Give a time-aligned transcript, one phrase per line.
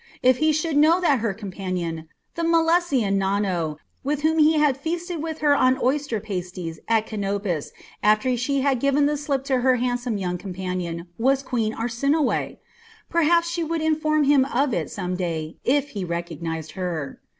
[0.23, 5.41] If he should know that her companion, the Milesian Nanno, whom he had feasted with
[5.41, 10.17] her on oyster pasties at Canopus after she had given the slip to her handsome
[10.17, 12.57] young companion was Queen Arsinoe!
[13.11, 17.21] Perhaps she would inform him of it some day if he recognised her.